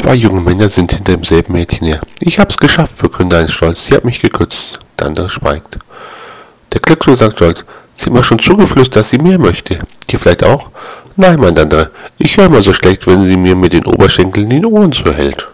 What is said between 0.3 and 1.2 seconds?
Männer sind hinter